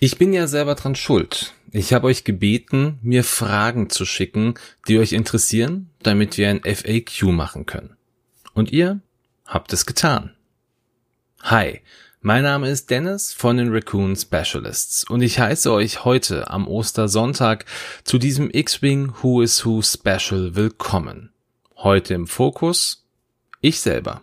[0.00, 1.54] Ich bin ja selber dran schuld.
[1.72, 4.54] Ich habe euch gebeten, mir Fragen zu schicken,
[4.86, 7.96] die euch interessieren, damit wir ein FAQ machen können.
[8.54, 9.00] Und ihr
[9.44, 10.36] habt es getan.
[11.42, 11.80] Hi,
[12.20, 17.64] mein Name ist Dennis von den Raccoon Specialists und ich heiße euch heute am Ostersonntag
[18.04, 21.32] zu diesem X-Wing Who is Who Special willkommen.
[21.76, 23.04] Heute im Fokus
[23.60, 24.22] ich selber.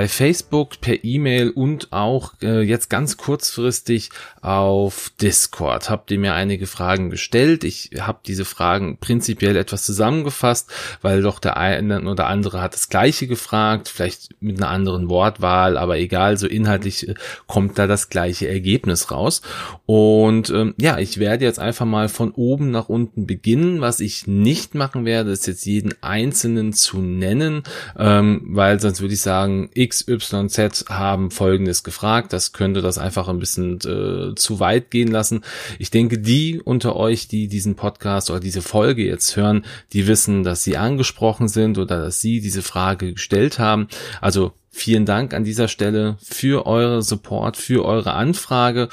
[0.00, 4.08] Bei Facebook, per E-Mail und auch äh, jetzt ganz kurzfristig
[4.40, 7.64] auf Discord habt ihr mir einige Fragen gestellt.
[7.64, 10.70] Ich habe diese Fragen prinzipiell etwas zusammengefasst,
[11.02, 15.76] weil doch der eine oder andere hat das gleiche gefragt, vielleicht mit einer anderen Wortwahl,
[15.76, 17.14] aber egal, so inhaltlich äh,
[17.46, 19.42] kommt da das gleiche Ergebnis raus.
[19.84, 23.82] Und ähm, ja, ich werde jetzt einfach mal von oben nach unten beginnen.
[23.82, 27.64] Was ich nicht machen werde, ist jetzt jeden einzelnen zu nennen,
[27.98, 32.32] ähm, weil sonst würde ich sagen, XYZ haben Folgendes gefragt.
[32.32, 35.42] Das könnte das einfach ein bisschen äh, zu weit gehen lassen.
[35.78, 40.44] Ich denke, die unter euch, die diesen Podcast oder diese Folge jetzt hören, die wissen,
[40.44, 43.88] dass sie angesprochen sind oder dass sie diese Frage gestellt haben.
[44.20, 48.88] Also vielen Dank an dieser Stelle für eure Support, für eure Anfrage.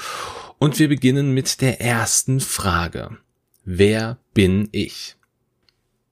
[0.58, 3.16] Und wir beginnen mit der ersten Frage.
[3.64, 5.16] Wer bin ich?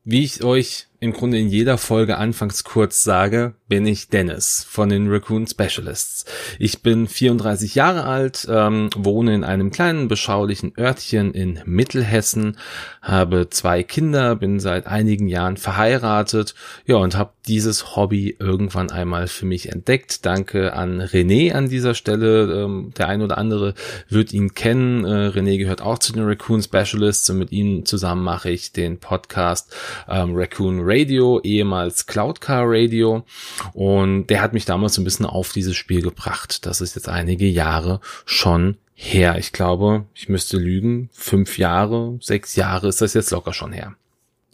[0.04, 4.88] Wie ich euch im Grunde in jeder Folge anfangs kurz sage, bin ich Dennis von
[4.88, 6.24] den Raccoon Specialists.
[6.58, 12.58] Ich bin 34 Jahre alt, ähm, wohne in einem kleinen beschaulichen Örtchen in Mittelhessen,
[13.02, 19.28] habe zwei Kinder, bin seit einigen Jahren verheiratet, ja und habe dieses Hobby irgendwann einmal
[19.28, 20.26] für mich entdeckt.
[20.26, 22.64] Danke an René an dieser Stelle.
[22.64, 23.74] Ähm, der ein oder andere
[24.08, 25.04] wird ihn kennen.
[25.04, 28.98] Äh, René gehört auch zu den Raccoon Specialists und mit ihm zusammen mache ich den
[28.98, 29.74] Podcast
[30.08, 33.24] ähm, Raccoon Radio, ehemals Cloudcar Radio.
[33.72, 36.66] Und der hat mich damals ein bisschen auf dieses Spiel gebracht.
[36.66, 39.36] Das ist jetzt einige Jahre schon her.
[39.38, 41.10] Ich glaube, ich müsste lügen.
[41.12, 43.94] Fünf Jahre, sechs Jahre ist das jetzt locker schon her.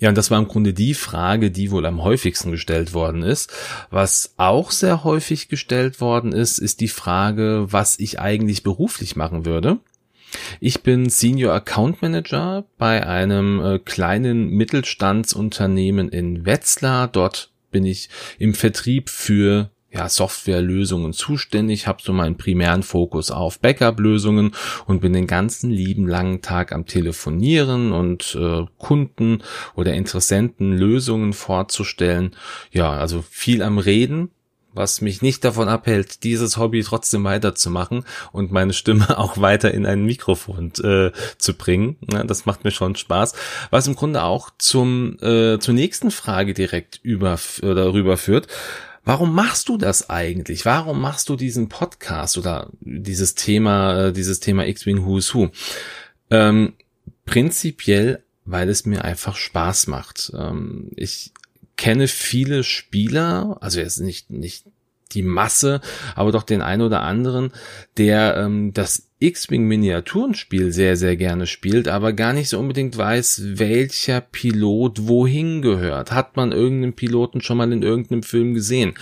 [0.02, 3.52] Ja, und das war im Grunde die Frage, die wohl am häufigsten gestellt worden ist.
[3.88, 9.46] Was auch sehr häufig gestellt worden ist, ist die Frage, was ich eigentlich beruflich machen
[9.46, 9.78] würde.
[10.58, 17.06] Ich bin Senior Account Manager bei einem äh, kleinen Mittelstandsunternehmen in Wetzlar.
[17.06, 18.08] Dort bin ich
[18.40, 24.52] im Vertrieb für ja, Softwarelösungen zuständig, habe so meinen primären Fokus auf Backup-Lösungen
[24.86, 29.42] und bin den ganzen lieben langen Tag am Telefonieren und äh, Kunden
[29.74, 32.34] oder Interessenten Lösungen vorzustellen.
[32.70, 34.30] Ja, also viel am Reden,
[34.72, 39.84] was mich nicht davon abhält, dieses Hobby trotzdem weiterzumachen und meine Stimme auch weiter in
[39.84, 41.96] ein Mikrofon äh, zu bringen.
[42.10, 43.34] Ja, das macht mir schon Spaß.
[43.70, 48.48] Was im Grunde auch zum äh, zur nächsten Frage direkt über oder rüberführt.
[49.04, 50.64] Warum machst du das eigentlich?
[50.64, 55.50] Warum machst du diesen Podcast oder dieses Thema, äh, dieses Thema X-Wing Who's Who?
[56.30, 56.74] Ähm,
[57.24, 60.32] prinzipiell, weil es mir einfach Spaß macht.
[60.36, 61.32] Ähm, ich
[61.76, 64.66] kenne viele Spieler, also jetzt nicht, nicht
[65.14, 65.80] die Masse,
[66.14, 67.52] aber doch den einen oder anderen,
[67.96, 73.42] der ähm, das X-Wing Miniaturenspiel sehr, sehr gerne spielt, aber gar nicht so unbedingt weiß,
[73.54, 76.10] welcher Pilot wohin gehört.
[76.10, 78.94] Hat man irgendeinen Piloten schon mal in irgendeinem Film gesehen?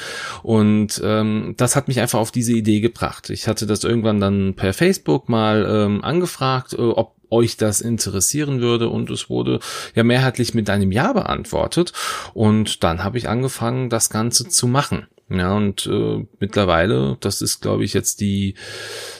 [0.43, 3.31] Und ähm, das hat mich einfach auf diese Idee gebracht.
[3.31, 8.61] Ich hatte das irgendwann dann per Facebook mal ähm, angefragt, äh, ob euch das interessieren
[8.61, 9.61] würde und es wurde
[9.95, 11.93] ja mehrheitlich mit einem Ja beantwortet
[12.35, 15.07] und dann habe ich angefangen, das Ganze zu machen.
[15.31, 18.55] Ja, und äh, mittlerweile, das ist, glaube ich, jetzt die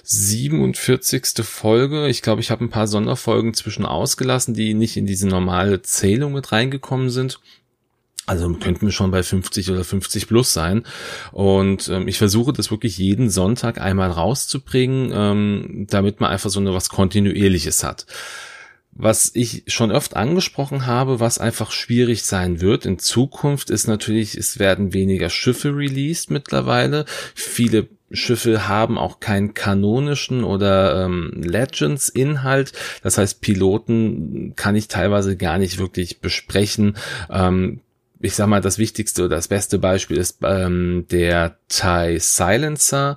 [0.03, 1.45] 47.
[1.45, 2.09] Folge.
[2.09, 6.33] Ich glaube, ich habe ein paar Sonderfolgen zwischen ausgelassen, die nicht in diese normale Zählung
[6.33, 7.39] mit reingekommen sind.
[8.27, 10.85] Also könnten wir schon bei 50 oder 50 plus sein.
[11.31, 16.61] Und ähm, ich versuche das wirklich jeden Sonntag einmal rauszubringen, ähm, damit man einfach so
[16.61, 18.07] eine was Kontinuierliches hat.
[19.03, 24.37] Was ich schon oft angesprochen habe, was einfach schwierig sein wird in Zukunft, ist natürlich,
[24.37, 27.07] es werden weniger Schiffe released mittlerweile.
[27.35, 32.75] Viele Schiffe haben auch keinen kanonischen oder ähm, Legends-Inhalt.
[33.03, 36.99] Das heißt, Piloten kann ich teilweise gar nicht wirklich besprechen.
[37.31, 37.81] Ähm,
[38.21, 43.17] ich sag mal, das wichtigste oder das beste Beispiel ist ähm, der TIE Silencer.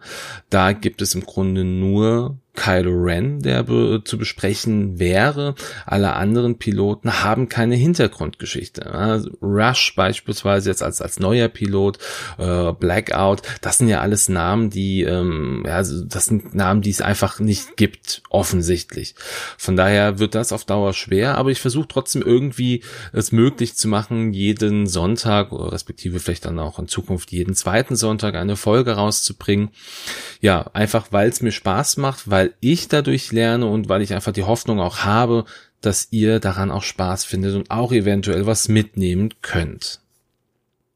[0.50, 5.55] Da gibt es im Grunde nur Kylo Ren, der be zu besprechen wäre.
[5.85, 8.85] Alle anderen Piloten haben keine Hintergrundgeschichte.
[8.94, 11.97] Also Rush beispielsweise jetzt als, als neuer Pilot,
[12.38, 16.91] äh, Blackout, das sind ja alles Namen, die, ähm, ja, also das sind Namen, die
[16.91, 19.15] es einfach nicht gibt, offensichtlich.
[19.57, 22.83] Von daher wird das auf Dauer schwer, aber ich versuche trotzdem irgendwie
[23.13, 28.35] es möglich zu machen, jeden Sonntag, respektive vielleicht dann auch in Zukunft jeden zweiten Sonntag
[28.35, 29.69] eine Folge rauszubringen.
[30.39, 34.13] Ja, einfach weil es mir Spaß macht, weil weil ich dadurch lerne und weil ich
[34.13, 35.45] einfach die Hoffnung auch habe,
[35.80, 40.02] dass ihr daran auch Spaß findet und auch eventuell was mitnehmen könnt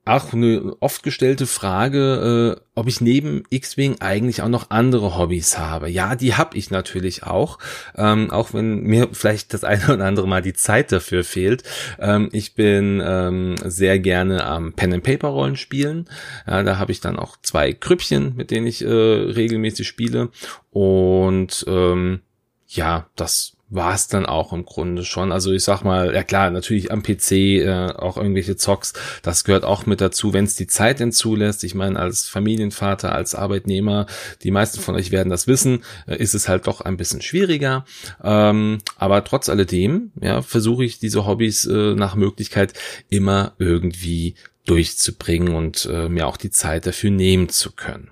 [0.07, 5.57] auch eine oft gestellte Frage, äh, ob ich neben X-Wing eigentlich auch noch andere Hobbys
[5.57, 5.89] habe.
[5.89, 7.59] Ja, die habe ich natürlich auch,
[7.95, 11.63] ähm, auch wenn mir vielleicht das eine oder andere Mal die Zeit dafür fehlt.
[11.99, 16.07] Ähm, ich bin ähm, sehr gerne am Pen and Paper Rollen spielen.
[16.47, 20.29] Ja, da habe ich dann auch zwei Krüppchen, mit denen ich äh, regelmäßig spiele
[20.69, 22.21] und ähm,
[22.67, 25.31] ja, das war es dann auch im Grunde schon.
[25.31, 29.65] Also ich sag mal, ja klar, natürlich am PC äh, auch irgendwelche Zocks, das gehört
[29.65, 31.63] auch mit dazu, wenn es die Zeit denn zulässt.
[31.63, 34.05] Ich meine, als Familienvater, als Arbeitnehmer,
[34.43, 37.85] die meisten von euch werden das wissen, äh, ist es halt doch ein bisschen schwieriger.
[38.23, 42.73] Ähm, aber trotz alledem, ja, versuche ich diese Hobbys äh, nach Möglichkeit
[43.09, 44.35] immer irgendwie
[44.65, 48.11] durchzubringen und äh, mir auch die Zeit dafür nehmen zu können.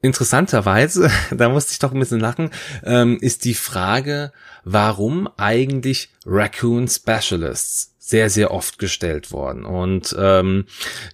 [0.00, 2.50] Interessanterweise, da musste ich doch ein bisschen lachen,
[2.84, 4.32] ähm, ist die Frage,
[4.64, 7.94] warum eigentlich Raccoon Specialists?
[8.08, 9.66] Sehr, sehr oft gestellt worden.
[9.66, 10.64] Und ähm,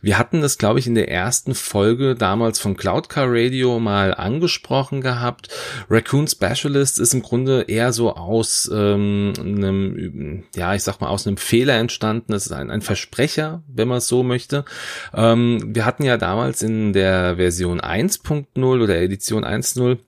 [0.00, 4.14] wir hatten das, glaube ich, in der ersten Folge damals von Cloud Car Radio mal
[4.14, 5.49] angesprochen gehabt.
[5.91, 11.26] Raccoon Specialist ist im Grunde eher so aus ähm, einem, ja, ich sag mal, aus
[11.26, 12.31] einem Fehler entstanden.
[12.31, 14.64] Das ist ein, ein Versprecher, wenn man es so möchte.
[15.12, 19.99] Ähm, wir hatten ja damals in der Version 1.0 oder Edition 1.0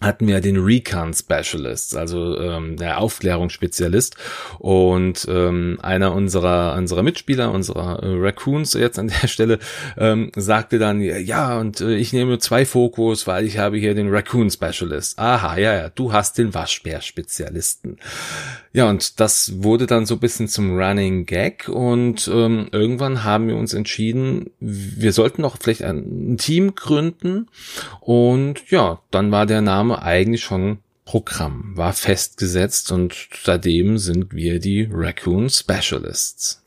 [0.00, 4.16] hatten wir den Recon Specialist, also ähm, der Aufklärungsspezialist
[4.58, 9.58] und ähm, einer unserer unserer Mitspieler, unserer äh, Raccoons jetzt an der Stelle
[9.96, 14.12] ähm, sagte dann ja und äh, ich nehme zwei Fokus, weil ich habe hier den
[14.12, 15.18] Raccoon Specialist.
[15.18, 17.98] Aha, ja ja, du hast den Waschbär Spezialisten.
[18.72, 23.46] Ja und das wurde dann so ein bisschen zum Running Gag und ähm, irgendwann haben
[23.48, 27.46] wir uns entschieden, wir sollten doch vielleicht ein Team gründen
[28.00, 34.34] und ja, dann war der Name Name eigentlich schon Programm, war festgesetzt und seitdem sind
[34.34, 36.62] wir die Raccoon Specialists.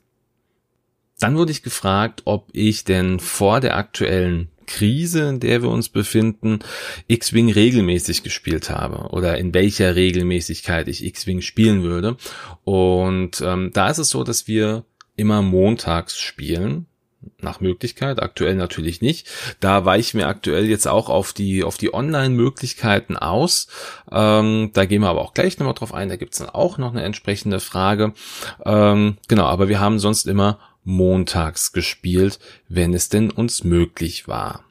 [1.19, 5.89] Dann wurde ich gefragt, ob ich denn vor der aktuellen Krise, in der wir uns
[5.89, 6.59] befinden,
[7.07, 12.17] X-Wing regelmäßig gespielt habe oder in welcher Regelmäßigkeit ich X-Wing spielen würde.
[12.63, 14.85] Und ähm, da ist es so, dass wir
[15.15, 16.85] immer montags spielen
[17.41, 19.27] nach Möglichkeit, aktuell natürlich nicht.
[19.59, 23.67] Da weichen wir aktuell jetzt auch auf die, auf die Online-Möglichkeiten aus.
[24.11, 26.09] Ähm, da gehen wir aber auch gleich nochmal drauf ein.
[26.09, 28.13] Da gibt's dann auch noch eine entsprechende Frage.
[28.65, 32.39] Ähm, genau, aber wir haben sonst immer montags gespielt,
[32.69, 34.63] wenn es denn uns möglich war.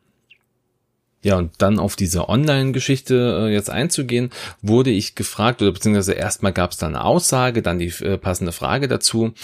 [1.27, 4.31] Ja, und dann auf diese Online-Geschichte äh, jetzt einzugehen,
[4.63, 8.53] wurde ich gefragt, oder beziehungsweise erstmal gab es dann eine Aussage, dann die äh, passende
[8.53, 9.35] Frage dazu.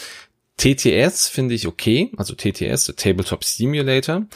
[0.63, 4.27] TTS finde ich okay, also TTS, Tabletop Simulator,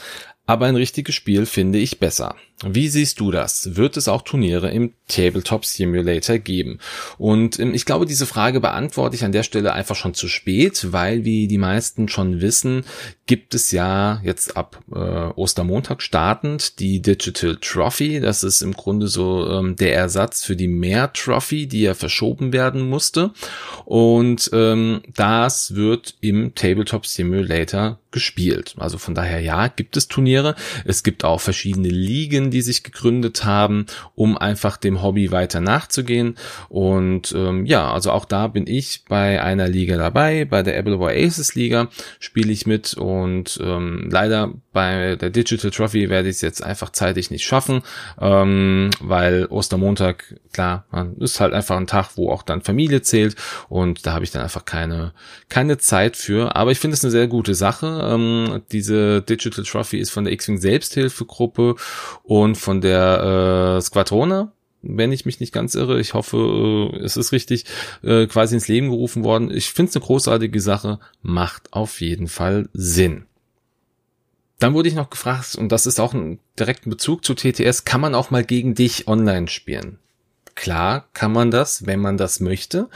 [0.47, 2.35] aber ein richtiges Spiel finde ich besser.
[2.65, 3.75] Wie siehst du das?
[3.75, 6.79] Wird es auch Turniere im Tabletop Simulator geben?
[7.19, 10.91] Und ähm, ich glaube, diese Frage beantworte ich an der Stelle einfach schon zu spät,
[10.91, 12.83] weil wie die meisten schon wissen,
[13.27, 18.21] gibt es ja jetzt ab äh, Ostermontag startend die Digital Trophy.
[18.21, 22.53] Das ist im Grunde so ähm, der Ersatz für die Mehr Trophy, die ja verschoben
[22.53, 23.33] werden musste.
[23.85, 28.73] Und ähm, das wird im Tabletop Simulator gespielt.
[28.79, 30.36] Also von daher ja, gibt es Turniere.
[30.85, 36.35] Es gibt auch verschiedene Ligen die sich gegründet haben, um einfach dem Hobby weiter nachzugehen.
[36.69, 41.25] Und ähm, ja, also auch da bin ich bei einer Liga dabei, bei der Appleboy
[41.25, 41.89] Aces Liga
[42.19, 46.91] spiele ich mit und ähm, leider bei der Digital Trophy werde ich es jetzt einfach
[46.91, 47.81] zeitig nicht schaffen,
[48.21, 50.85] ähm, weil Ostermontag, klar,
[51.19, 53.35] ist halt einfach ein Tag, wo auch dann Familie zählt
[53.69, 55.13] und da habe ich dann einfach keine,
[55.49, 56.55] keine Zeit für.
[56.55, 58.07] Aber ich finde es eine sehr gute Sache.
[58.07, 61.73] Ähm, diese Digital Trophy ist von der X-Wing Selbsthilfegruppe
[62.21, 64.51] und von der äh, Squadrone,
[64.83, 65.99] wenn ich mich nicht ganz irre.
[65.99, 67.65] Ich hoffe, äh, es ist richtig
[68.03, 69.49] äh, quasi ins Leben gerufen worden.
[69.49, 73.26] Ich finde es eine großartige Sache, macht auf jeden Fall Sinn.
[74.59, 78.01] Dann wurde ich noch gefragt, und das ist auch ein direkten Bezug zu TTS, kann
[78.01, 79.99] man auch mal gegen dich online spielen?
[80.57, 82.89] Klar kann man das, wenn man das möchte.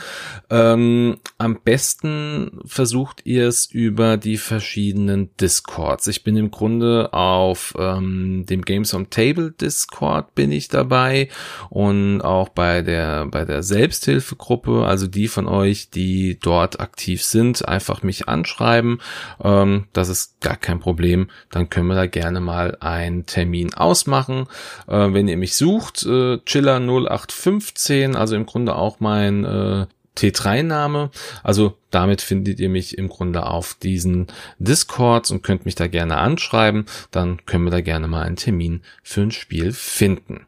[0.49, 6.07] Ähm, am besten versucht ihr es über die verschiedenen Discords.
[6.07, 11.29] Ich bin im Grunde auf ähm, dem Games on Table Discord bin ich dabei
[11.69, 14.83] und auch bei der bei der Selbsthilfegruppe.
[14.87, 18.99] Also die von euch, die dort aktiv sind, einfach mich anschreiben.
[19.39, 21.29] Ähm, das ist gar kein Problem.
[21.51, 24.47] Dann können wir da gerne mal einen Termin ausmachen.
[24.87, 29.85] Äh, wenn ihr mich sucht, äh, Chiller 085 15, also im Grunde auch mein äh,
[30.17, 31.09] T3-Name.
[31.43, 34.27] Also damit findet ihr mich im Grunde auf diesen
[34.59, 36.85] Discords und könnt mich da gerne anschreiben.
[37.11, 40.45] Dann können wir da gerne mal einen Termin für ein Spiel finden.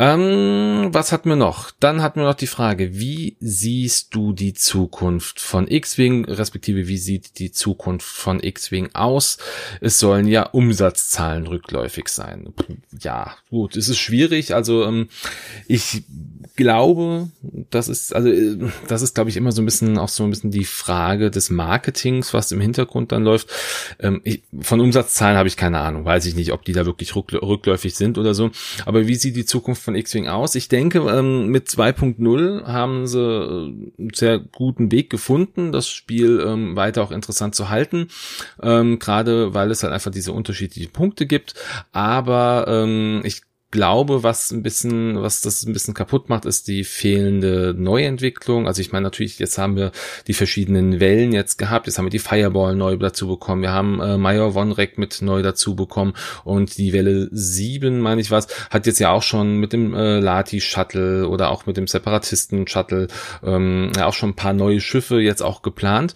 [0.00, 1.72] Ähm, was hatten wir noch?
[1.78, 6.96] Dann hatten wir noch die Frage, wie siehst du die Zukunft von X-Wing, respektive wie
[6.96, 9.36] sieht die Zukunft von X-Wing aus?
[9.82, 12.54] Es sollen ja Umsatzzahlen rückläufig sein.
[12.98, 14.54] Ja, gut, es ist schwierig.
[14.54, 15.10] Also ähm,
[15.68, 16.02] ich
[16.56, 17.28] glaube,
[17.70, 20.30] das ist, also äh, das ist, glaube ich, immer so ein bisschen auch so ein
[20.30, 23.50] bisschen die Frage des Marketings, was im Hintergrund dann läuft.
[23.98, 27.14] Ähm, ich, von Umsatzzahlen habe ich keine Ahnung, weiß ich nicht, ob die da wirklich
[27.14, 28.50] rückläufig sind oder so.
[28.86, 30.54] Aber wie sieht die Zukunft von X-Wing aus?
[30.54, 36.42] Ich denke, ähm, mit 2.0 haben sie äh, einen sehr guten Weg gefunden, das Spiel
[36.46, 38.08] ähm, weiter auch interessant zu halten.
[38.62, 41.54] Ähm, Gerade weil es halt einfach diese unterschiedlichen Punkte gibt.
[41.92, 42.66] Aber
[43.24, 48.66] ich glaube, was ein bisschen, was das ein bisschen kaputt macht, ist die fehlende Neuentwicklung.
[48.66, 49.92] Also ich meine natürlich, jetzt haben wir
[50.26, 51.86] die verschiedenen Wellen jetzt gehabt.
[51.86, 53.62] Jetzt haben wir die Fireball neu dazu bekommen.
[53.62, 58.30] Wir haben äh, Major Vonrek mit neu dazu bekommen und die Welle 7, meine ich
[58.30, 61.86] was, hat jetzt ja auch schon mit dem äh, Lati Shuttle oder auch mit dem
[61.86, 63.06] Separatisten Shuttle
[63.44, 66.14] ähm, ja auch schon ein paar neue Schiffe jetzt auch geplant.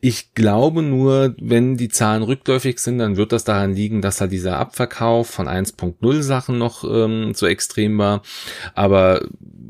[0.00, 4.32] Ich glaube nur, wenn die Zahlen rückläufig sind, dann wird das daran liegen, dass halt
[4.32, 8.22] dieser Abverkauf von 1.0 Sachen noch äh, ähm, so extrem war.
[8.74, 9.22] Aber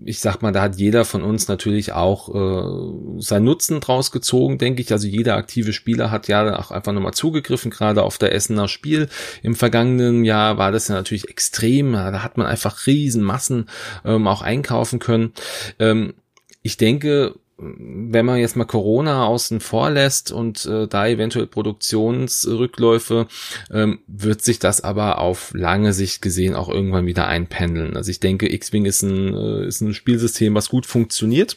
[0.05, 4.59] ich sag mal, da hat jeder von uns natürlich auch äh, seinen Nutzen draus gezogen,
[4.59, 4.93] denke ich.
[4.93, 9.09] Also jeder aktive Spieler hat ja auch einfach nochmal zugegriffen, gerade auf der Essener Spiel.
[9.43, 11.93] Im vergangenen Jahr war das ja natürlich extrem.
[11.93, 13.69] Da hat man einfach Riesenmassen
[14.05, 15.33] ähm, auch einkaufen können.
[15.79, 16.15] Ähm,
[16.63, 23.29] ich denke, wenn man jetzt mal Corona außen vor lässt und äh, da eventuell Produktionsrückläufe,
[23.71, 27.97] ähm, wird sich das aber auf lange Sicht gesehen auch irgendwann wieder einpendeln.
[27.97, 31.57] Also ich denke, X-Wing ist ein, äh, ist ein Spielsystem, was gut funktioniert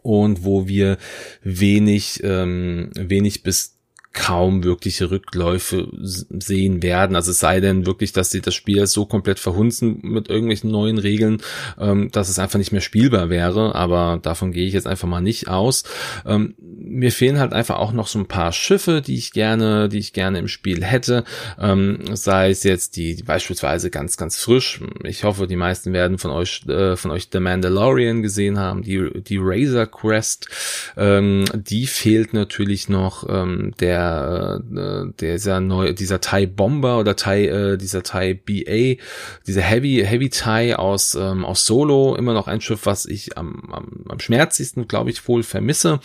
[0.00, 0.96] und wo wir
[1.42, 3.78] wenig, ähm, wenig bis
[4.12, 7.16] kaum wirkliche Rückläufe sehen werden.
[7.16, 10.98] Also es sei denn wirklich, dass sie das Spiel so komplett verhunzen mit irgendwelchen neuen
[10.98, 11.42] Regeln,
[11.78, 13.74] ähm, dass es einfach nicht mehr spielbar wäre.
[13.74, 15.84] Aber davon gehe ich jetzt einfach mal nicht aus.
[16.26, 19.98] Ähm, mir fehlen halt einfach auch noch so ein paar Schiffe, die ich gerne, die
[19.98, 21.24] ich gerne im Spiel hätte.
[21.58, 24.80] Ähm, sei es jetzt die, die beispielsweise ganz, ganz frisch.
[25.04, 28.82] Ich hoffe, die meisten werden von euch, äh, von euch The Mandalorian gesehen haben.
[28.82, 30.48] Die, die Razor Quest,
[30.96, 33.26] ähm, die fehlt natürlich noch.
[33.28, 39.00] Ähm, der der, äh, dieser neue, dieser Thai Bomber oder Thai, äh, dieser Thai BA,
[39.46, 43.72] dieser Heavy, Heavy Thai aus, ähm, aus Solo, immer noch ein Schiff, was ich am,
[43.72, 46.00] am, am schmerzlichsten, glaube ich, wohl vermisse.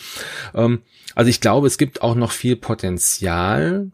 [0.54, 0.82] Ähm,
[1.14, 3.90] also ich glaube, es gibt auch noch viel Potenzial,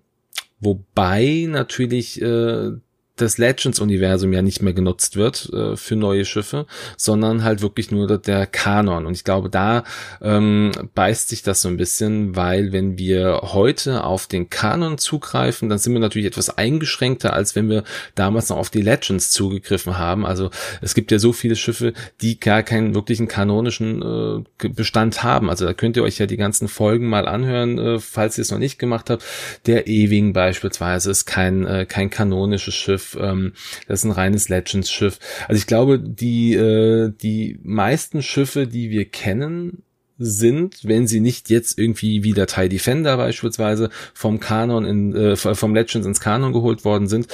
[0.61, 2.73] wobei natürlich äh,
[3.17, 6.67] das Legends-Universum ja nicht mehr genutzt wird äh, für neue Schiffe,
[6.97, 9.07] sondern halt wirklich nur der Kanon.
[9.07, 9.85] Und ich glaube, da
[10.21, 15.69] ähm, beißt sich das so ein bisschen, weil wenn wir heute auf den Kanon zugreifen,
[15.69, 17.85] dann sind wir natürlich etwas eingeschränkter, als wenn wir
[18.17, 20.27] damals noch auf die Legends zugegriffen haben.
[20.27, 25.51] Also es gibt ja so viele Schiffe, die gar keinen wirklichen kanonischen äh, Bestand haben.
[25.51, 28.51] Also da könnt ihr euch ja die ganzen Folgen mal anhören, äh, falls ihr es
[28.51, 29.23] noch nicht gemacht habt.
[29.67, 33.53] Der Ewing beispielsweise ist kein, äh, kein kanonisches Schiff Schiff, ähm,
[33.87, 35.19] das ist ein reines Legends-Schiff.
[35.49, 39.83] Also ich glaube, die, äh, die meisten Schiffe, die wir kennen,
[40.17, 45.75] sind, wenn sie nicht jetzt irgendwie wie TIE Defender beispielsweise vom Kanon in, äh, vom
[45.75, 47.27] Legends ins Kanon geholt worden sind,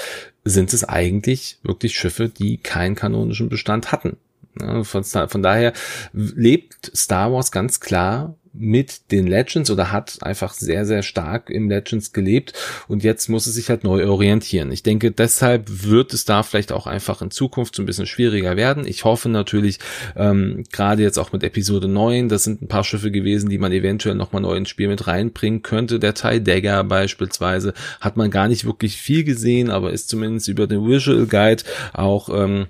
[0.45, 4.17] sind es eigentlich wirklich Schiffe, die keinen kanonischen Bestand hatten.
[4.83, 5.73] Von, von daher
[6.13, 11.69] lebt Star Wars ganz klar mit den Legends oder hat einfach sehr, sehr stark im
[11.69, 12.53] Legends gelebt
[12.89, 14.73] und jetzt muss es sich halt neu orientieren.
[14.73, 18.57] Ich denke, deshalb wird es da vielleicht auch einfach in Zukunft so ein bisschen schwieriger
[18.57, 18.87] werden.
[18.87, 19.79] Ich hoffe natürlich,
[20.17, 23.73] ähm, gerade jetzt auch mit Episode 9, das sind ein paar Schiffe gewesen, die man
[23.73, 26.01] eventuell nochmal neu ins Spiel mit reinbringen könnte.
[26.01, 30.67] Der TIE Dagger beispielsweise hat man gar nicht wirklich viel gesehen, aber ist zumindest über
[30.67, 32.67] den Visual Guide auch ähm,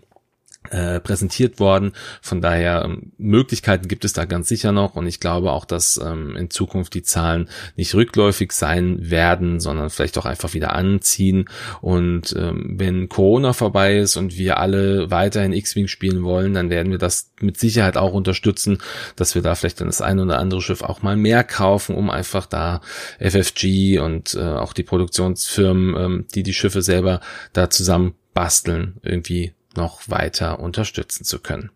[0.68, 1.92] äh, präsentiert worden.
[2.20, 5.96] Von daher ähm, Möglichkeiten gibt es da ganz sicher noch und ich glaube auch, dass
[5.96, 11.46] ähm, in Zukunft die Zahlen nicht rückläufig sein werden, sondern vielleicht auch einfach wieder anziehen.
[11.80, 16.92] Und ähm, wenn Corona vorbei ist und wir alle weiterhin X-Wing spielen wollen, dann werden
[16.92, 18.78] wir das mit Sicherheit auch unterstützen,
[19.16, 22.10] dass wir da vielleicht dann das ein oder andere Schiff auch mal mehr kaufen, um
[22.10, 22.82] einfach da
[23.18, 27.20] FFG und äh, auch die Produktionsfirmen, ähm, die die Schiffe selber
[27.54, 31.70] da zusammen basteln, irgendwie noch weiter unterstützen zu können.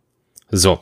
[0.50, 0.80] So,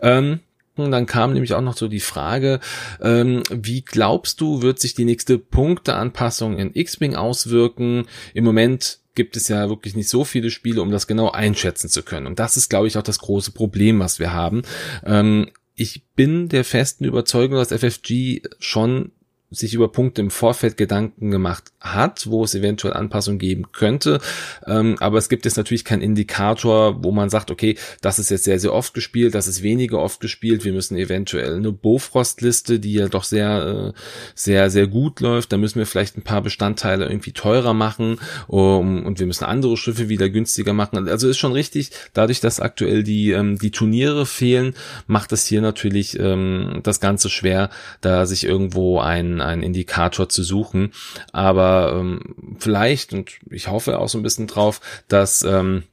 [0.00, 0.40] ähm,
[0.76, 2.60] dann kam nämlich auch noch so die Frage,
[3.00, 8.06] ähm, wie glaubst du, wird sich die nächste Punkteanpassung in X-Wing auswirken?
[8.32, 12.02] Im Moment gibt es ja wirklich nicht so viele Spiele, um das genau einschätzen zu
[12.02, 12.26] können.
[12.26, 14.62] Und das ist, glaube ich, auch das große Problem, was wir haben.
[15.04, 19.12] Ähm, ich bin der festen Überzeugung, dass FFG schon
[19.52, 24.20] sich über Punkte im Vorfeld Gedanken gemacht hat, wo es eventuell Anpassungen geben könnte.
[24.66, 28.44] Ähm, aber es gibt jetzt natürlich keinen Indikator, wo man sagt, okay, das ist jetzt
[28.44, 30.64] sehr, sehr oft gespielt, das ist weniger oft gespielt.
[30.64, 33.98] Wir müssen eventuell eine Bofrost-Liste, die ja doch sehr, äh,
[34.34, 35.52] sehr, sehr gut läuft.
[35.52, 39.76] Da müssen wir vielleicht ein paar Bestandteile irgendwie teurer machen um, und wir müssen andere
[39.76, 41.08] Schiffe wieder günstiger machen.
[41.08, 44.74] Also ist schon richtig, dadurch, dass aktuell die, ähm, die Turniere fehlen,
[45.06, 50.42] macht es hier natürlich ähm, das Ganze schwer, da sich irgendwo ein einen Indikator zu
[50.42, 50.92] suchen.
[51.32, 55.84] Aber ähm, vielleicht, und ich hoffe auch so ein bisschen drauf, dass ähm,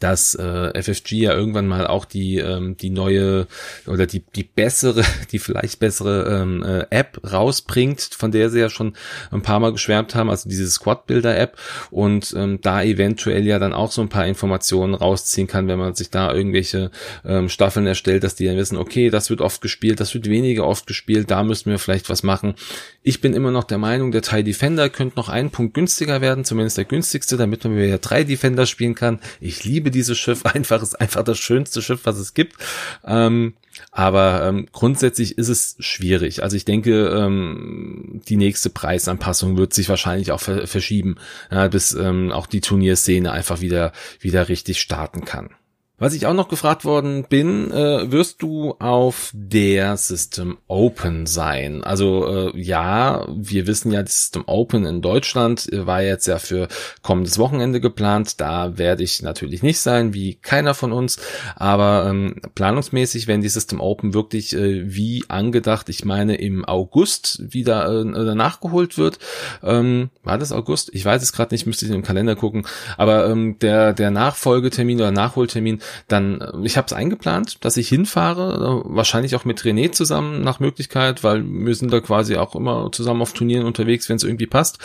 [0.00, 3.46] dass äh, FFG ja irgendwann mal auch die ähm, die neue
[3.86, 5.02] oder die die bessere
[5.32, 8.94] die vielleicht bessere ähm, äh, App rausbringt, von der sie ja schon
[9.30, 11.56] ein paar Mal geschwärmt haben, also diese Squad Builder App
[11.90, 15.94] und ähm, da eventuell ja dann auch so ein paar Informationen rausziehen kann, wenn man
[15.94, 16.90] sich da irgendwelche
[17.24, 20.66] ähm, Staffeln erstellt, dass die dann wissen, okay, das wird oft gespielt, das wird weniger
[20.66, 22.54] oft gespielt, da müssen wir vielleicht was machen.
[23.02, 26.44] Ich bin immer noch der Meinung, der TIE Defender könnte noch einen Punkt günstiger werden,
[26.44, 29.20] zumindest der günstigste, damit man wieder drei Defender spielen kann.
[29.40, 32.56] Ich liebe liebe dieses Schiff einfach, ist einfach das schönste Schiff, was es gibt.
[33.04, 33.54] Ähm,
[33.92, 36.42] aber ähm, grundsätzlich ist es schwierig.
[36.42, 41.16] Also ich denke, ähm, die nächste Preisanpassung wird sich wahrscheinlich auch ver verschieben,
[41.50, 45.50] ja, bis ähm, auch die Turnierszene einfach wieder wieder richtig starten kann.
[45.98, 51.82] Was ich auch noch gefragt worden bin, äh, wirst du auf der System Open sein?
[51.84, 56.38] Also äh, ja, wir wissen ja, die System Open in Deutschland äh, war jetzt ja
[56.38, 56.68] für
[57.00, 58.42] kommendes Wochenende geplant.
[58.42, 61.16] Da werde ich natürlich nicht sein, wie keiner von uns.
[61.54, 67.40] Aber ähm, planungsmäßig, wenn die System Open wirklich äh, wie angedacht, ich meine im August
[67.54, 69.18] wieder äh, nachgeholt wird.
[69.62, 70.90] Ähm, war das August?
[70.92, 72.66] Ich weiß es gerade nicht, müsste ich im Kalender gucken.
[72.98, 77.88] Aber ähm, der der Nachfolgetermin oder Nachholtermin dann, äh, ich habe es eingeplant, dass ich
[77.88, 82.54] hinfahre, äh, wahrscheinlich auch mit René zusammen nach Möglichkeit, weil wir sind da quasi auch
[82.54, 84.78] immer zusammen auf Turnieren unterwegs, wenn es irgendwie passt.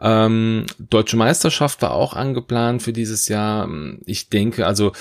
[0.00, 3.68] Ähm, Deutsche Meisterschaft war auch angeplant für dieses Jahr.
[4.06, 4.92] Ich denke, also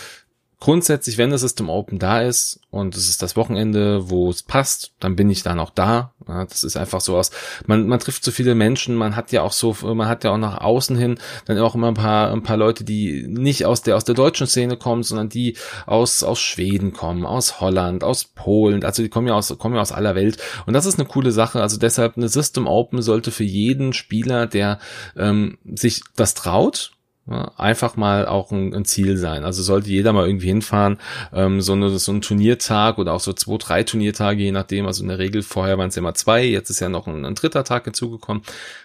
[0.60, 4.93] grundsätzlich, wenn das System Open da ist und es ist das Wochenende, wo es passt,
[5.00, 6.13] dann bin ich dann auch da.
[6.28, 7.32] Ja, das ist einfach so aus.
[7.67, 10.38] Man, man trifft so viele Menschen, man hat ja auch so, man hat ja auch
[10.38, 13.96] nach außen hin dann auch immer ein paar, ein paar Leute, die nicht aus der,
[13.96, 18.84] aus der deutschen Szene kommen, sondern die aus, aus Schweden kommen, aus Holland, aus Polen.
[18.84, 20.38] Also die kommen ja aus, kommen ja aus aller Welt.
[20.65, 21.62] Und das ist eine coole Sache.
[21.62, 24.80] Also deshalb eine System Open sollte für jeden Spieler, der
[25.15, 26.96] ähm, sich das traut
[27.28, 29.44] einfach mal auch ein, ein, Ziel sein.
[29.44, 30.98] Also sollte jeder mal irgendwie hinfahren,
[31.34, 34.86] ähm, so, eine, so ein Turniertag oder auch so zwei, drei Turniertage, je nachdem.
[34.86, 37.26] Also in der Regel vorher waren es ja immer zwei, jetzt ist ja noch ein,
[37.26, 38.44] ein, dritter Tag hinzugekommen.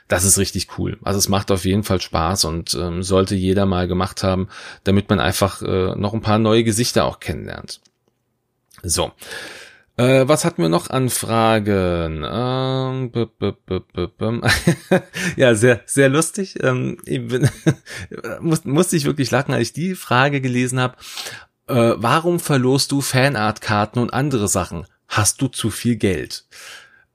[0.08, 0.98] Das ist richtig cool.
[1.04, 4.48] Also es macht auf jeden Fall Spaß und ähm, sollte jeder mal gemacht haben,
[4.82, 7.80] damit man einfach äh, noch ein paar neue Gesichter auch kennenlernt.
[8.82, 9.12] So.
[9.96, 12.24] Äh, was hatten wir noch an Fragen?
[12.26, 13.10] Ähm,
[15.36, 16.62] ja, sehr, sehr lustig.
[16.62, 17.48] Ähm, ich bin,
[18.40, 20.96] muss, musste ich wirklich lachen, als ich die Frage gelesen habe.
[21.68, 24.86] Äh, warum verlost du Fanart-Karten und andere Sachen?
[25.08, 26.46] Hast du zu viel Geld?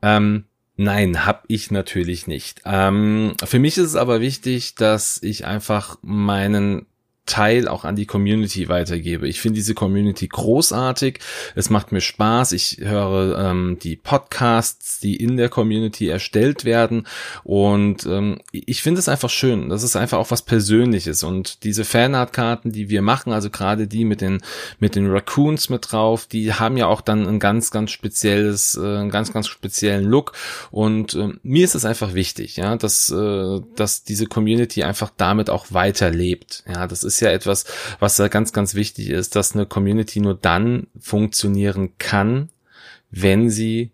[0.01, 0.45] Ähm,
[0.79, 2.61] Nein, hab ich natürlich nicht.
[2.63, 6.85] Ähm, für mich ist es aber wichtig, dass ich einfach meinen
[7.27, 9.27] Teil auch an die Community weitergebe.
[9.27, 11.19] Ich finde diese Community großartig.
[11.55, 12.53] Es macht mir Spaß.
[12.53, 17.05] Ich höre ähm, die Podcasts, die in der Community erstellt werden.
[17.43, 19.69] Und ähm, ich finde es einfach schön.
[19.69, 21.23] Das ist einfach auch was Persönliches.
[21.23, 24.41] Und diese Fanart-Karten, die wir machen, also gerade die mit den,
[24.79, 28.81] mit den Raccoons mit drauf, die haben ja auch dann ein ganz, ganz spezielles, äh,
[28.81, 30.31] einen ganz, ganz speziellen Look.
[30.71, 35.49] Und äh, mir ist es einfach wichtig, ja, dass, äh, dass diese Community einfach damit
[35.49, 36.63] auch weiterlebt.
[36.67, 37.65] Ja, das ist ist ja etwas,
[37.99, 42.49] was da ganz, ganz wichtig ist, dass eine Community nur dann funktionieren kann,
[43.09, 43.91] wenn sie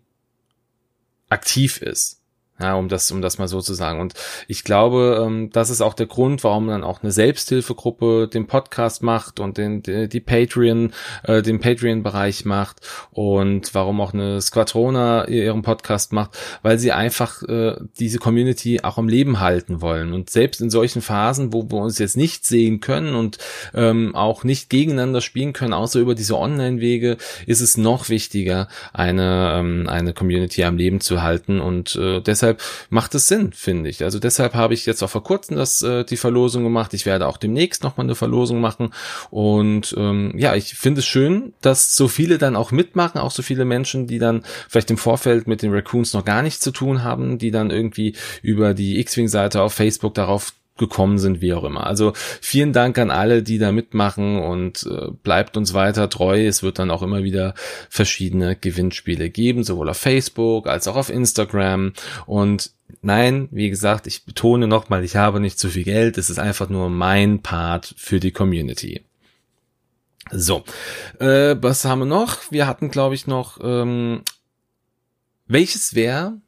[1.30, 2.20] aktiv ist.
[2.60, 4.00] Ja, um das, um das mal so zu sagen.
[4.00, 4.14] Und
[4.46, 9.02] ich glaube, ähm, das ist auch der Grund, warum dann auch eine Selbsthilfegruppe den Podcast
[9.02, 10.92] macht und den, die, die Patreon,
[11.24, 17.42] äh, den Patreon-Bereich macht und warum auch eine Squatrona ihren Podcast macht, weil sie einfach
[17.42, 20.12] äh, diese Community auch am Leben halten wollen.
[20.12, 23.38] Und selbst in solchen Phasen, wo wir uns jetzt nicht sehen können und
[23.74, 29.54] ähm, auch nicht gegeneinander spielen können, außer über diese Online-Wege, ist es noch wichtiger, eine,
[29.58, 31.58] ähm, eine Community am Leben zu halten.
[31.58, 34.04] Und äh, deshalb deshalb macht es Sinn, finde ich.
[34.04, 36.94] Also deshalb habe ich jetzt auch vor kurzem das, äh, die Verlosung gemacht.
[36.94, 38.90] Ich werde auch demnächst nochmal eine Verlosung machen.
[39.30, 43.42] Und ähm, ja, ich finde es schön, dass so viele dann auch mitmachen, auch so
[43.42, 47.02] viele Menschen, die dann vielleicht im Vorfeld mit den Raccoons noch gar nichts zu tun
[47.02, 51.86] haben, die dann irgendwie über die X-Wing-Seite auf Facebook darauf gekommen sind, wie auch immer.
[51.86, 56.44] Also vielen Dank an alle, die da mitmachen und äh, bleibt uns weiter treu.
[56.46, 57.54] Es wird dann auch immer wieder
[57.88, 61.92] verschiedene Gewinnspiele geben, sowohl auf Facebook als auch auf Instagram.
[62.26, 66.18] Und nein, wie gesagt, ich betone nochmal, ich habe nicht zu viel Geld.
[66.18, 69.02] Es ist einfach nur mein Part für die Community.
[70.32, 70.64] So,
[71.20, 72.50] äh, was haben wir noch?
[72.50, 74.22] Wir hatten, glaube ich, noch, ähm,
[75.46, 76.40] welches wäre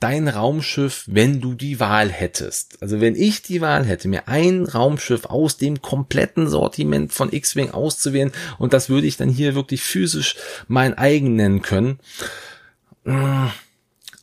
[0.00, 2.82] dein Raumschiff, wenn du die Wahl hättest.
[2.82, 7.70] Also wenn ich die Wahl hätte, mir ein Raumschiff aus dem kompletten Sortiment von X-Wing
[7.70, 10.36] auszuwählen und das würde ich dann hier wirklich physisch
[10.68, 11.98] mein eigen nennen können.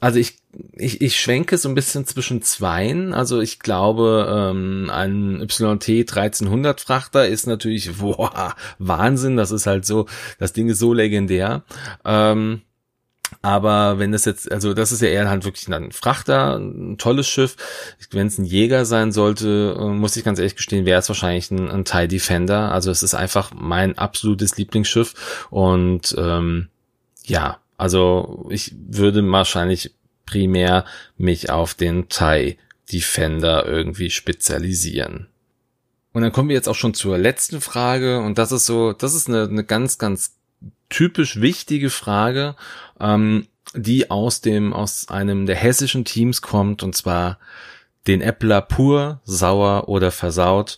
[0.03, 0.39] Also ich,
[0.73, 3.13] ich, ich schwenke so ein bisschen zwischen zweien.
[3.13, 9.37] Also ich glaube, ähm, ein YT 1300 Frachter ist natürlich, boah, Wahnsinn.
[9.37, 10.07] Das ist halt so,
[10.39, 11.63] das Ding ist so legendär.
[12.03, 12.63] Ähm,
[13.41, 17.27] aber wenn das jetzt, also das ist ja eher halt wirklich ein Frachter, ein tolles
[17.27, 17.55] Schiff.
[18.11, 21.51] Wenn es ein Jäger sein sollte, äh, muss ich ganz ehrlich gestehen, wäre es wahrscheinlich
[21.51, 22.71] ein, ein TIE Defender.
[22.71, 25.47] Also es ist einfach mein absolutes Lieblingsschiff.
[25.49, 26.69] Und ähm,
[27.25, 29.93] ja, also ich würde wahrscheinlich
[30.25, 30.85] primär
[31.17, 32.57] mich auf den TIE
[32.91, 35.27] Defender irgendwie spezialisieren.
[36.13, 38.19] Und dann kommen wir jetzt auch schon zur letzten Frage.
[38.19, 40.35] Und das ist so, das ist eine, eine ganz, ganz
[40.93, 42.55] typisch wichtige Frage,
[42.99, 47.39] ähm, die aus dem, aus einem der hessischen Teams kommt, und zwar
[48.07, 50.77] den Äppler pur, sauer oder versaut.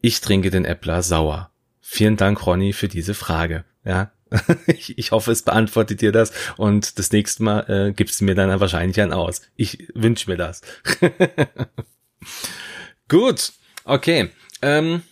[0.00, 1.50] Ich trinke den Äppler sauer.
[1.80, 3.64] Vielen Dank, Ronny, für diese Frage.
[3.84, 4.12] Ja,
[4.66, 8.36] ich, ich hoffe, es beantwortet dir das und das nächste Mal äh, gibst du mir
[8.36, 9.42] dann wahrscheinlich ein Aus.
[9.56, 10.60] Ich wünsche mir das.
[13.08, 13.52] Gut,
[13.84, 14.30] okay.
[14.62, 15.02] Ähm,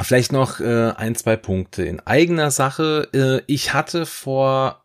[0.00, 3.08] Vielleicht noch äh, ein, zwei Punkte in eigener Sache.
[3.12, 4.84] Äh, ich hatte vor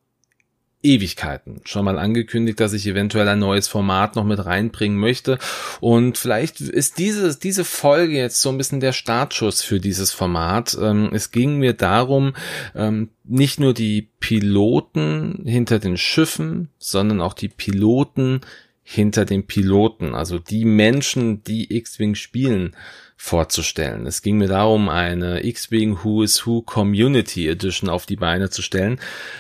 [0.82, 5.38] Ewigkeiten schon mal angekündigt, dass ich eventuell ein neues Format noch mit reinbringen möchte.
[5.82, 10.78] Und vielleicht ist diese, diese Folge jetzt so ein bisschen der Startschuss für dieses Format.
[10.80, 12.34] Ähm, es ging mir darum,
[12.76, 18.42] ähm, nicht nur die Piloten hinter den Schiffen, sondern auch die Piloten
[18.84, 22.76] hinter den Piloten, also die Menschen, die X-Wing spielen,
[23.22, 24.08] vorzustellen.
[24.08, 28.62] Es ging mir darum, eine X-Wing Who is Who Community Edition auf die Beine zu
[28.62, 28.98] stellen.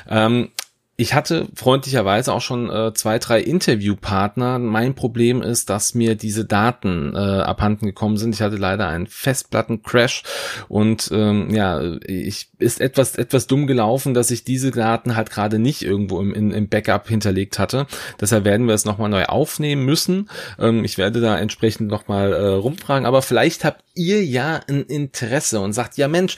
[0.08, 0.52] Ähm,
[1.00, 4.60] ich hatte freundlicherweise auch schon äh, zwei, drei Interviewpartner.
[4.60, 8.36] Mein Problem ist, dass mir diese Daten äh, abhanden gekommen sind.
[8.36, 10.24] Ich hatte leider einen Festplattencrash
[10.68, 15.58] und ähm, ja, ich ist etwas etwas dumm gelaufen, dass ich diese Daten halt gerade
[15.58, 17.88] nicht irgendwo im, im, im Backup hinterlegt hatte.
[18.20, 20.30] Deshalb werden wir es nochmal neu aufnehmen müssen.
[20.60, 25.62] Ähm, ich werde da entsprechend nochmal äh, rumfragen, aber vielleicht habt ihr ja ein Interesse
[25.62, 26.36] und sagt, ja Mensch,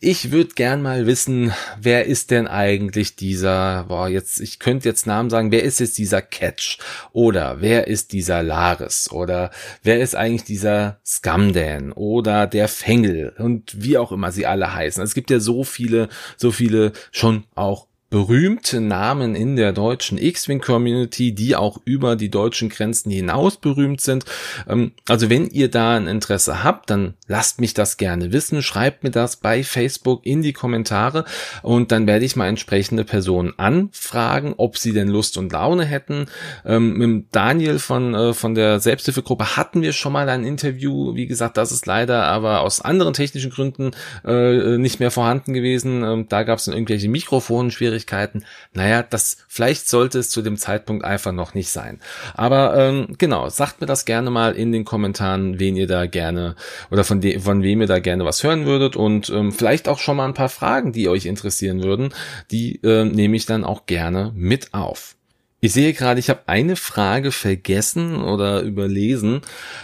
[0.00, 5.06] ich würde gern mal wissen, wer ist denn eigentlich dieser, boah, jetzt, ich könnte jetzt
[5.06, 6.78] Namen sagen, wer ist jetzt dieser Catch?
[7.12, 9.10] Oder wer ist dieser Laris?
[9.10, 9.50] Oder
[9.82, 11.92] wer ist eigentlich dieser Scumdan?
[11.92, 13.34] Oder der Fengel?
[13.38, 15.02] Und wie auch immer sie alle heißen.
[15.02, 21.34] Es gibt ja so viele, so viele schon auch berühmte Namen in der deutschen X-Wing-Community,
[21.34, 24.24] die auch über die deutschen Grenzen hinaus berühmt sind.
[24.66, 29.04] Ähm, also wenn ihr da ein Interesse habt, dann lasst mich das gerne wissen, schreibt
[29.04, 31.26] mir das bei Facebook in die Kommentare
[31.62, 36.24] und dann werde ich mal entsprechende Personen anfragen, ob sie denn Lust und Laune hätten.
[36.64, 41.14] Ähm, mit Daniel von, äh, von der Selbsthilfegruppe hatten wir schon mal ein Interview.
[41.14, 43.90] Wie gesagt, das ist leider aber aus anderen technischen Gründen
[44.24, 46.02] äh, nicht mehr vorhanden gewesen.
[46.02, 48.44] Ähm, da gab es dann irgendwelche Mikrofonschwierigkeiten Schwierigkeiten.
[48.72, 52.00] Naja, das vielleicht sollte es zu dem Zeitpunkt einfach noch nicht sein.
[52.34, 56.54] Aber ähm, genau, sagt mir das gerne mal in den Kommentaren, wen ihr da gerne
[56.90, 59.98] oder von, de von wem ihr da gerne was hören würdet und ähm, vielleicht auch
[59.98, 62.14] schon mal ein paar Fragen, die euch interessieren würden.
[62.50, 65.16] Die äh, nehme ich dann auch gerne mit auf.
[65.60, 69.40] Ich sehe gerade, ich habe eine Frage vergessen oder überlesen.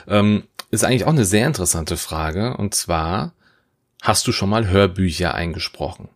[0.07, 2.57] Ähm, ist eigentlich auch eine sehr interessante Frage.
[2.57, 3.33] Und zwar,
[4.01, 6.09] hast du schon mal Hörbücher eingesprochen?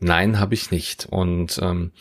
[0.00, 1.06] Nein, habe ich nicht.
[1.10, 1.92] Und ähm,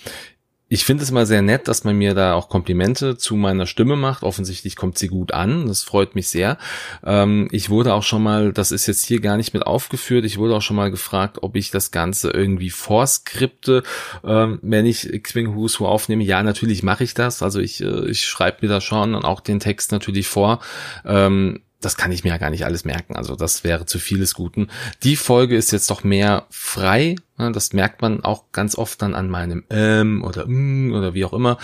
[0.72, 3.96] ich finde es immer sehr nett, dass man mir da auch Komplimente zu meiner Stimme
[3.96, 4.22] macht.
[4.22, 5.68] Offensichtlich kommt sie gut an.
[5.68, 6.60] Das freut mich sehr.
[7.04, 10.38] Ähm, ich wurde auch schon mal, das ist jetzt hier gar nicht mit aufgeführt, ich
[10.38, 13.82] wurde auch schon mal gefragt, ob ich das Ganze irgendwie vorskripte,
[14.24, 16.24] ähm, wenn ich Xwing Who's Who aufnehme.
[16.24, 17.42] Ja, natürlich mache ich das.
[17.42, 20.60] Also ich, äh, ich schreibe mir da schon und auch den Text natürlich vor.
[21.04, 23.16] Ähm, das kann ich mir ja gar nicht alles merken.
[23.16, 24.68] Also das wäre zu vieles Guten.
[25.04, 27.16] Die Folge ist jetzt doch mehr frei.
[27.38, 31.32] Das merkt man auch ganz oft dann an meinem ähm oder mm oder wie auch
[31.32, 31.58] immer.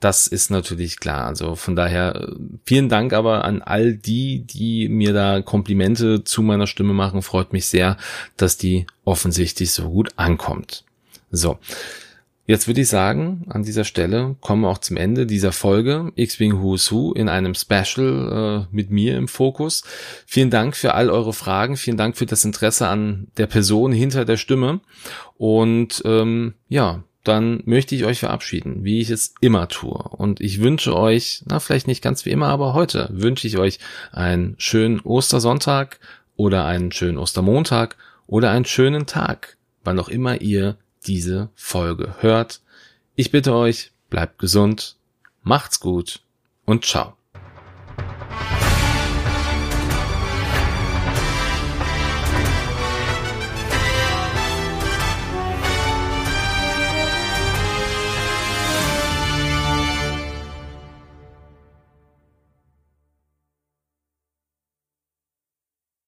[0.00, 1.26] Das ist natürlich klar.
[1.26, 6.42] Also von daher äh, vielen Dank aber an all die, die mir da Komplimente zu
[6.42, 7.22] meiner Stimme machen.
[7.22, 7.96] Freut mich sehr,
[8.36, 10.84] dass die offensichtlich so gut ankommt.
[11.30, 11.58] So.
[12.50, 16.60] Jetzt würde ich sagen, an dieser Stelle kommen wir auch zum Ende dieser Folge X-Wing
[16.60, 19.84] Who's Who in einem Special äh, mit mir im Fokus.
[20.26, 24.24] Vielen Dank für all eure Fragen, vielen Dank für das Interesse an der Person hinter
[24.24, 24.80] der Stimme
[25.38, 30.02] und ähm, ja, dann möchte ich euch verabschieden, wie ich es immer tue.
[30.16, 33.78] Und ich wünsche euch, na vielleicht nicht ganz wie immer, aber heute wünsche ich euch
[34.10, 36.00] einen schönen Ostersonntag
[36.34, 37.94] oder einen schönen Ostermontag
[38.26, 42.60] oder einen schönen Tag, wann auch immer ihr diese Folge hört.
[43.14, 44.96] Ich bitte euch, bleibt gesund,
[45.42, 46.20] macht's gut
[46.64, 47.16] und ciao.